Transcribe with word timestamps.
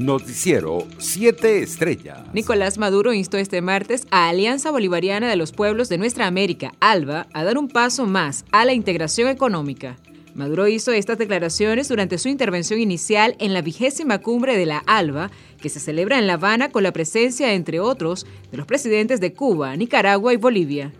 Noticiero 0.00 0.86
7 0.96 1.62
Estrellas. 1.62 2.20
Nicolás 2.32 2.78
Maduro 2.78 3.12
instó 3.12 3.36
este 3.36 3.60
martes 3.60 4.06
a 4.10 4.30
Alianza 4.30 4.70
Bolivariana 4.70 5.28
de 5.28 5.36
los 5.36 5.52
Pueblos 5.52 5.90
de 5.90 5.98
Nuestra 5.98 6.26
América, 6.26 6.72
ALBA, 6.80 7.26
a 7.34 7.44
dar 7.44 7.58
un 7.58 7.68
paso 7.68 8.06
más 8.06 8.46
a 8.50 8.64
la 8.64 8.72
integración 8.72 9.28
económica. 9.28 9.98
Maduro 10.34 10.68
hizo 10.68 10.92
estas 10.92 11.18
declaraciones 11.18 11.88
durante 11.88 12.16
su 12.16 12.30
intervención 12.30 12.80
inicial 12.80 13.36
en 13.40 13.52
la 13.52 13.60
vigésima 13.60 14.20
cumbre 14.20 14.56
de 14.56 14.64
la 14.64 14.78
ALBA, 14.86 15.30
que 15.60 15.68
se 15.68 15.80
celebra 15.80 16.18
en 16.18 16.26
La 16.26 16.34
Habana 16.34 16.70
con 16.70 16.82
la 16.82 16.94
presencia, 16.94 17.52
entre 17.52 17.78
otros, 17.78 18.24
de 18.50 18.56
los 18.56 18.66
presidentes 18.66 19.20
de 19.20 19.34
Cuba, 19.34 19.76
Nicaragua 19.76 20.32
y 20.32 20.38
Bolivia. 20.38 20.92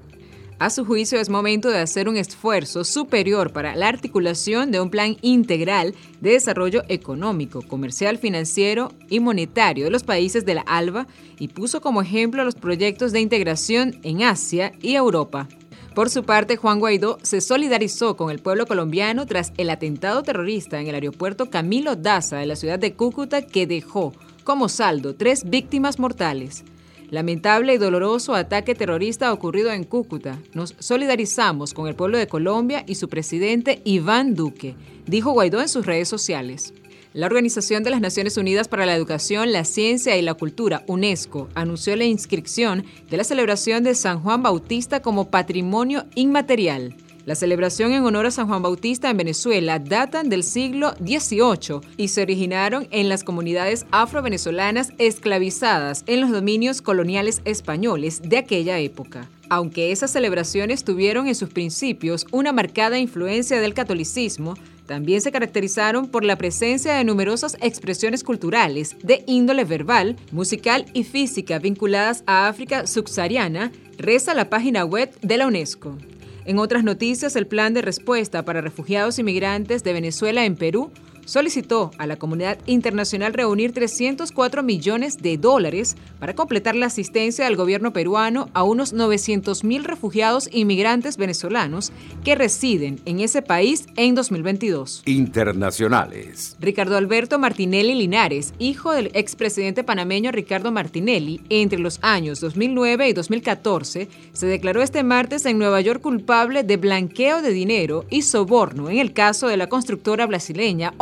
A 0.61 0.69
su 0.69 0.85
juicio 0.85 1.19
es 1.19 1.31
momento 1.31 1.71
de 1.71 1.79
hacer 1.79 2.07
un 2.07 2.19
esfuerzo 2.19 2.85
superior 2.85 3.51
para 3.51 3.75
la 3.75 3.89
articulación 3.89 4.71
de 4.71 4.79
un 4.79 4.91
plan 4.91 5.17
integral 5.23 5.95
de 6.21 6.33
desarrollo 6.33 6.83
económico, 6.89 7.63
comercial, 7.63 8.19
financiero 8.19 8.93
y 9.09 9.21
monetario 9.21 9.87
de 9.87 9.91
los 9.91 10.03
países 10.03 10.45
de 10.45 10.57
la 10.57 10.61
ALBA 10.61 11.07
y 11.39 11.49
puso 11.49 11.81
como 11.81 12.03
ejemplo 12.03 12.45
los 12.45 12.57
proyectos 12.57 13.13
de 13.13 13.21
integración 13.21 14.01
en 14.03 14.23
Asia 14.23 14.73
y 14.83 14.97
Europa. 14.97 15.49
Por 15.95 16.11
su 16.11 16.25
parte, 16.25 16.59
Juan 16.59 16.79
Guaidó 16.79 17.17
se 17.23 17.41
solidarizó 17.41 18.19
con 18.19 18.31
el 18.31 18.41
pueblo 18.41 18.67
colombiano 18.67 19.25
tras 19.25 19.55
el 19.57 19.71
atentado 19.71 20.23
terrorista 20.23 20.79
en 20.79 20.89
el 20.89 20.95
aeropuerto 20.95 21.49
Camilo 21.49 21.97
Daza 21.97 22.37
de 22.37 22.45
la 22.45 22.57
ciudad 22.57 22.79
de 22.79 22.93
Cúcuta 22.93 23.41
que 23.47 23.67
dejó 23.67 24.13
como 24.45 24.69
saldo 24.69 25.15
tres 25.15 25.49
víctimas 25.49 25.99
mortales. 25.99 26.65
Lamentable 27.11 27.75
y 27.75 27.79
doloroso 27.79 28.37
ataque 28.37 28.77
terrorista 28.77 29.33
ocurrido 29.33 29.73
en 29.73 29.83
Cúcuta. 29.83 30.39
Nos 30.55 30.77
solidarizamos 30.79 31.75
con 31.75 31.89
el 31.89 31.97
pueblo 31.97 32.19
de 32.19 32.29
Colombia 32.29 32.85
y 32.87 32.95
su 32.95 33.09
presidente 33.09 33.83
Iván 33.85 34.37
Duque, 34.37 34.77
dijo 35.07 35.33
Guaidó 35.33 35.61
en 35.61 35.69
sus 35.69 35.87
redes 35.87 36.09
sociales. 36.09 36.73
La 37.13 37.27
Organización 37.27 37.83
de 37.83 37.91
las 37.91 38.01
Naciones 38.01 38.37
Unidas 38.37 38.69
para 38.69 38.87
la 38.87 38.95
Educación, 38.95 39.51
la 39.51 39.65
Ciencia 39.65 40.17
y 40.17 40.23
la 40.23 40.35
Cultura, 40.35 40.85
UNESCO, 40.87 41.49
anunció 41.57 41.97
la 41.97 42.05
inscripción 42.05 42.85
de 43.11 43.17
la 43.17 43.25
celebración 43.25 43.83
de 43.83 43.97
San 43.97 44.21
Juan 44.21 44.45
Bautista 44.45 45.03
como 45.03 45.29
patrimonio 45.29 46.05
inmaterial. 46.15 46.95
La 47.31 47.37
celebración 47.37 47.93
en 47.93 48.05
honor 48.05 48.27
a 48.27 48.33
San 48.33 48.49
Juan 48.49 48.61
Bautista 48.61 49.09
en 49.09 49.17
Venezuela 49.17 49.79
datan 49.79 50.29
del 50.29 50.43
siglo 50.43 50.95
XVIII 50.97 51.81
y 51.97 52.09
se 52.09 52.23
originaron 52.23 52.89
en 52.91 53.09
las 53.09 53.23
comunidades 53.23 53.87
afro-venezolanas 53.93 54.93
esclavizadas 54.99 56.03
en 56.09 56.23
los 56.23 56.33
dominios 56.33 56.83
coloniales 56.83 57.41
españoles 57.45 58.21
de 58.25 58.37
aquella 58.37 58.81
época. 58.81 59.29
Aunque 59.49 59.93
esas 59.93 60.11
celebraciones 60.11 60.83
tuvieron 60.83 61.29
en 61.29 61.37
sus 61.37 61.51
principios 61.51 62.27
una 62.33 62.51
marcada 62.51 62.99
influencia 62.99 63.61
del 63.61 63.75
catolicismo, 63.75 64.55
también 64.87 65.21
se 65.21 65.31
caracterizaron 65.31 66.09
por 66.09 66.25
la 66.25 66.35
presencia 66.35 66.95
de 66.95 67.05
numerosas 67.05 67.57
expresiones 67.61 68.25
culturales 68.25 68.97
de 69.05 69.23
índole 69.29 69.65
verbal, 69.65 70.17
musical 70.33 70.85
y 70.95 71.05
física 71.05 71.61
vinculadas 71.61 72.25
a 72.27 72.49
África 72.49 72.89
subsahariana, 72.89 73.71
reza 73.99 74.35
la 74.35 74.51
página 74.51 74.85
web 74.85 75.13
de 75.23 75.37
la 75.37 75.47
UNESCO. 75.47 75.97
En 76.45 76.59
otras 76.59 76.85
noticias, 76.85 77.37
el 77.37 77.47
Plan 77.47 77.75
de 77.75 77.83
Respuesta 77.83 78.45
para 78.45 78.61
Refugiados 78.61 79.19
y 79.19 79.23
Migrantes 79.23 79.85
de 79.85 79.93
Venezuela 79.93 80.45
en 80.45 80.57
Perú 80.57 80.91
solicitó 81.31 81.93
a 81.97 82.09
la 82.09 82.17
comunidad 82.17 82.59
internacional 82.67 83.33
reunir 83.33 83.73
304 83.73 84.65
millones 84.65 85.19
de 85.19 85.39
dólares 85.39 85.97
para 86.19 86.35
completar 86.35 86.75
la 86.75 86.87
asistencia 86.87 87.45
del 87.45 87.55
gobierno 87.55 87.93
peruano 87.93 88.51
a 88.53 88.65
unos 88.65 88.93
900 88.93 89.63
mil 89.63 89.85
refugiados 89.85 90.49
inmigrantes 90.53 91.17
venezolanos 91.17 91.93
que 92.25 92.35
residen 92.35 93.01
en 93.05 93.21
ese 93.21 93.43
país 93.43 93.87
en 93.95 94.17
2022. 94.17 95.03
Internacionales. 95.07 96.57
Ricardo 96.59 96.97
Alberto 96.97 97.39
Martinelli 97.39 97.95
Linares, 97.95 98.53
hijo 98.59 98.91
del 98.93 99.13
expresidente 99.15 99.85
panameño 99.85 100.33
Ricardo 100.33 100.73
Martinelli, 100.73 101.41
entre 101.49 101.79
los 101.79 102.01
años 102.03 102.41
2009 102.41 103.09
y 103.09 103.13
2014, 103.13 104.09
se 104.33 104.47
declaró 104.47 104.83
este 104.83 105.05
martes 105.05 105.47
en 105.47 105.59
Nueva 105.59 105.81
York 105.81 106.01
culpable 106.01 106.65
de 106.65 106.77
blanqueo 106.77 107.41
de 107.41 107.53
dinero 107.53 108.05
y 108.11 108.23
soborno 108.23 108.91
en 108.91 108.99
el 108.99 109.13
caso 109.13 109.47
de 109.47 109.57
la 109.57 109.69
constructora 109.69 110.27
brasileña 110.27 110.93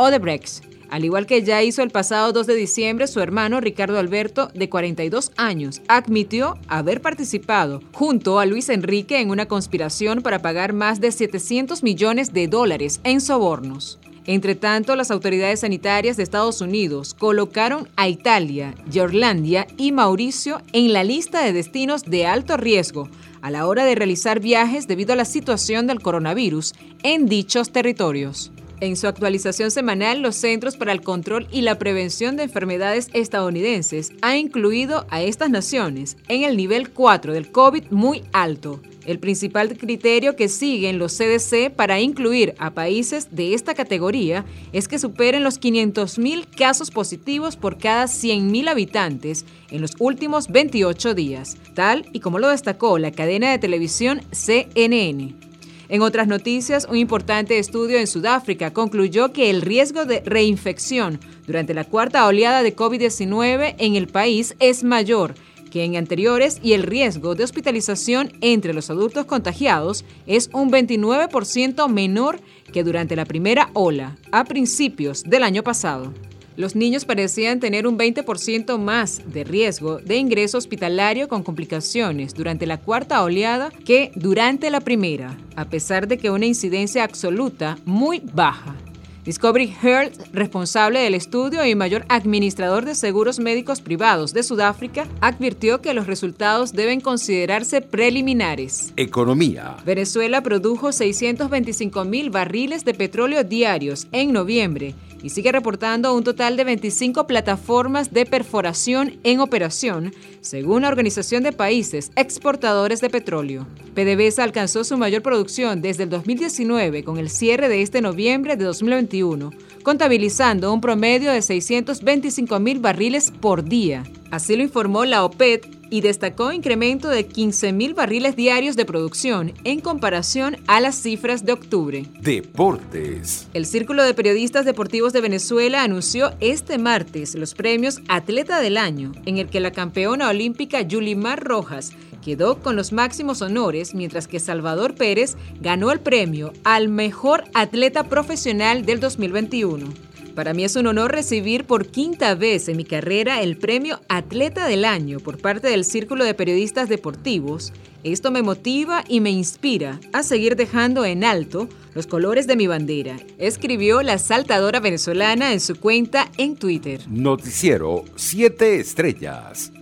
Al 0.89 1.05
igual 1.05 1.27
que 1.27 1.43
ya 1.43 1.61
hizo 1.61 1.83
el 1.83 1.91
pasado 1.91 2.33
2 2.33 2.47
de 2.47 2.55
diciembre, 2.55 3.07
su 3.07 3.19
hermano 3.19 3.61
Ricardo 3.61 3.99
Alberto, 3.99 4.49
de 4.55 4.69
42 4.69 5.31
años, 5.37 5.81
admitió 5.87 6.57
haber 6.67 7.01
participado 7.01 7.81
junto 7.93 8.39
a 8.39 8.45
Luis 8.45 8.69
Enrique 8.69 9.19
en 9.19 9.29
una 9.29 9.47
conspiración 9.47 10.21
para 10.21 10.41
pagar 10.41 10.73
más 10.73 10.99
de 10.99 11.11
700 11.11 11.83
millones 11.83 12.33
de 12.33 12.47
dólares 12.47 13.01
en 13.03 13.21
sobornos. 13.21 13.99
Entre 14.25 14.55
tanto, 14.55 14.95
las 14.95 15.11
autoridades 15.11 15.61
sanitarias 15.61 16.17
de 16.17 16.23
Estados 16.23 16.61
Unidos 16.61 17.13
colocaron 17.13 17.87
a 17.95 18.07
Italia, 18.09 18.75
Yorlandia 18.89 19.67
y 19.77 19.91
Mauricio 19.91 20.61
en 20.73 20.93
la 20.93 21.03
lista 21.03 21.43
de 21.43 21.53
destinos 21.53 22.03
de 22.03 22.25
alto 22.25 22.57
riesgo 22.57 23.09
a 23.41 23.49
la 23.51 23.65
hora 23.67 23.85
de 23.85 23.95
realizar 23.95 24.39
viajes 24.39 24.87
debido 24.87 25.13
a 25.13 25.15
la 25.15 25.25
situación 25.25 25.87
del 25.87 26.01
coronavirus 26.01 26.73
en 27.03 27.27
dichos 27.27 27.71
territorios. 27.71 28.51
En 28.81 28.95
su 28.95 29.07
actualización 29.07 29.71
semanal, 29.71 30.21
los 30.21 30.37
Centros 30.37 30.77
para 30.77 30.93
el 30.93 31.01
Control 31.01 31.49
y 31.51 31.61
la 31.61 31.77
Prevención 31.77 32.37
de 32.37 32.43
Enfermedades 32.43 33.09
estadounidenses 33.13 34.13
ha 34.21 34.37
incluido 34.37 35.05
a 35.09 35.21
estas 35.21 35.49
naciones 35.49 36.15
en 36.29 36.43
el 36.43 36.55
nivel 36.55 36.91
4 36.91 37.33
del 37.33 37.51
COVID 37.51 37.91
muy 37.91 38.23
alto. 38.31 38.79
El 39.05 39.19
principal 39.19 39.77
criterio 39.77 40.37
que 40.37 40.47
siguen 40.47 40.97
los 40.97 41.17
CDC 41.17 41.71
para 41.75 41.99
incluir 41.99 42.55
a 42.57 42.73
países 42.73 43.27
de 43.31 43.53
esta 43.53 43.73
categoría 43.73 44.45
es 44.71 44.87
que 44.87 44.99
superen 44.99 45.43
los 45.43 45.59
500.000 45.59 46.45
casos 46.55 46.89
positivos 46.89 47.57
por 47.57 47.77
cada 47.77 48.05
100.000 48.05 48.69
habitantes 48.69 49.45
en 49.71 49.81
los 49.81 49.91
últimos 49.99 50.47
28 50.47 51.15
días, 51.15 51.57
tal 51.73 52.05
y 52.13 52.21
como 52.21 52.39
lo 52.39 52.47
destacó 52.47 52.97
la 52.97 53.11
cadena 53.11 53.51
de 53.51 53.59
televisión 53.59 54.21
CNN. 54.31 55.48
En 55.89 56.03
otras 56.03 56.27
noticias, 56.27 56.87
un 56.87 56.97
importante 56.97 57.57
estudio 57.57 57.97
en 57.97 58.05
Sudáfrica 58.05 58.71
concluyó 58.71 59.33
que 59.33 59.49
el 59.49 59.63
riesgo 59.63 60.05
de 60.05 60.21
reinfección 60.23 61.19
durante 61.47 61.73
la 61.73 61.83
cuarta 61.83 62.27
oleada 62.27 62.61
de 62.61 62.75
COVID-19 62.75 63.73
en 63.79 63.95
el 63.95 64.07
país 64.07 64.55
es 64.59 64.83
mayor 64.83 65.33
que 65.71 65.83
en 65.83 65.95
anteriores 65.95 66.59
y 66.61 66.73
el 66.73 66.83
riesgo 66.83 67.33
de 67.33 67.43
hospitalización 67.43 68.31
entre 68.41 68.73
los 68.73 68.89
adultos 68.89 69.25
contagiados 69.25 70.05
es 70.27 70.49
un 70.53 70.71
29% 70.71 71.89
menor 71.89 72.39
que 72.71 72.83
durante 72.83 73.15
la 73.15 73.25
primera 73.25 73.69
ola, 73.73 74.17
a 74.31 74.45
principios 74.45 75.23
del 75.23 75.43
año 75.43 75.63
pasado 75.63 76.13
los 76.59 76.75
niños 76.75 77.05
parecían 77.05 77.61
tener 77.61 77.87
un 77.87 77.97
20% 77.97 78.77
más 78.77 79.21
de 79.31 79.45
riesgo 79.45 79.99
de 79.99 80.17
ingreso 80.17 80.57
hospitalario 80.57 81.29
con 81.29 81.41
complicaciones 81.41 82.33
durante 82.33 82.65
la 82.65 82.81
cuarta 82.81 83.23
oleada 83.23 83.71
que 83.85 84.11
durante 84.15 84.69
la 84.69 84.81
primera, 84.81 85.37
a 85.55 85.69
pesar 85.69 86.09
de 86.09 86.17
que 86.17 86.29
una 86.29 86.45
incidencia 86.45 87.05
absoluta 87.05 87.77
muy 87.85 88.21
baja. 88.33 88.75
Discovery 89.23 89.73
Health, 89.81 90.33
responsable 90.33 90.99
del 90.99 91.13
estudio 91.13 91.65
y 91.65 91.75
mayor 91.75 92.03
administrador 92.09 92.83
de 92.83 92.95
seguros 92.95 93.39
médicos 93.39 93.79
privados 93.79 94.33
de 94.33 94.43
Sudáfrica, 94.43 95.07
advirtió 95.21 95.79
que 95.79 95.93
los 95.93 96.07
resultados 96.07 96.73
deben 96.73 96.99
considerarse 96.99 97.79
preliminares. 97.79 98.91
Economía. 98.97 99.77
Venezuela 99.85 100.41
produjo 100.41 100.91
625 100.91 102.03
mil 102.03 102.31
barriles 102.31 102.83
de 102.83 102.93
petróleo 102.93 103.45
diarios 103.45 104.07
en 104.11 104.33
noviembre 104.33 104.93
y 105.21 105.29
sigue 105.29 105.51
reportando 105.51 106.15
un 106.15 106.23
total 106.23 106.57
de 106.57 106.63
25 106.63 107.27
plataformas 107.27 108.13
de 108.13 108.25
perforación 108.25 109.17
en 109.23 109.39
operación, 109.39 110.13
según 110.41 110.83
la 110.83 110.89
Organización 110.89 111.43
de 111.43 111.51
Países 111.51 112.11
Exportadores 112.15 113.01
de 113.01 113.09
Petróleo. 113.09 113.67
PDVSA 113.95 114.43
alcanzó 114.43 114.83
su 114.83 114.97
mayor 114.97 115.21
producción 115.21 115.81
desde 115.81 116.03
el 116.03 116.09
2019 116.09 117.03
con 117.03 117.17
el 117.17 117.29
cierre 117.29 117.69
de 117.69 117.81
este 117.81 118.01
noviembre 118.01 118.55
de 118.55 118.65
2021, 118.65 119.51
contabilizando 119.83 120.73
un 120.73 120.81
promedio 120.81 121.31
de 121.31 121.41
625 121.41 122.59
mil 122.59 122.79
barriles 122.79 123.31
por 123.31 123.63
día. 123.63 124.03
Así 124.31 124.55
lo 124.55 124.63
informó 124.63 125.05
la 125.05 125.23
OPED 125.23 125.61
y 125.89 126.01
destacó 126.01 126.51
incremento 126.51 127.09
de 127.09 127.27
15.000 127.27 127.95
barriles 127.95 128.35
diarios 128.35 128.75
de 128.75 128.85
producción 128.85 129.53
en 129.63 129.79
comparación 129.79 130.57
a 130.67 130.79
las 130.79 130.95
cifras 130.95 131.45
de 131.45 131.53
octubre. 131.53 132.05
Deportes. 132.21 133.47
El 133.53 133.65
Círculo 133.65 134.03
de 134.03 134.13
Periodistas 134.13 134.65
Deportivos 134.65 135.13
de 135.13 135.21
Venezuela 135.21 135.83
anunció 135.83 136.31
este 136.39 136.77
martes 136.77 137.33
los 137.35 137.55
premios 137.55 138.01
Atleta 138.07 138.59
del 138.59 138.77
Año, 138.77 139.13
en 139.25 139.37
el 139.37 139.47
que 139.47 139.59
la 139.59 139.71
campeona 139.71 140.29
olímpica 140.29 140.81
Yulimar 140.81 141.43
Rojas 141.43 141.93
quedó 142.23 142.59
con 142.59 142.75
los 142.75 142.91
máximos 142.91 143.41
honores, 143.41 143.95
mientras 143.95 144.27
que 144.27 144.39
Salvador 144.39 144.93
Pérez 144.93 145.35
ganó 145.61 145.91
el 145.91 145.99
premio 146.01 146.53
al 146.63 146.89
mejor 146.89 147.45
atleta 147.53 148.03
profesional 148.03 148.85
del 148.85 148.99
2021. 148.99 150.08
Para 150.39 150.53
mí 150.53 150.63
es 150.63 150.77
un 150.77 150.87
honor 150.87 151.11
recibir 151.11 151.65
por 151.65 151.87
quinta 151.87 152.33
vez 152.33 152.69
en 152.69 152.77
mi 152.77 152.85
carrera 152.85 153.41
el 153.41 153.57
premio 153.57 153.99
Atleta 154.07 154.67
del 154.67 154.85
Año 154.85 155.19
por 155.19 155.37
parte 155.37 155.67
del 155.67 155.83
Círculo 155.83 156.23
de 156.23 156.33
Periodistas 156.33 156.87
Deportivos. 156.87 157.73
Esto 158.05 158.31
me 158.31 158.41
motiva 158.41 159.03
y 159.09 159.19
me 159.19 159.31
inspira 159.31 159.99
a 160.13 160.23
seguir 160.23 160.55
dejando 160.55 161.03
en 161.03 161.25
alto 161.25 161.67
los 161.93 162.07
colores 162.07 162.47
de 162.47 162.55
mi 162.55 162.67
bandera, 162.67 163.17
escribió 163.37 164.01
la 164.01 164.17
saltadora 164.17 164.79
venezolana 164.79 165.51
en 165.51 165.59
su 165.59 165.75
cuenta 165.75 166.31
en 166.37 166.55
Twitter. 166.55 167.01
Noticiero 167.09 168.05
7 168.15 168.79
Estrellas. 168.79 169.73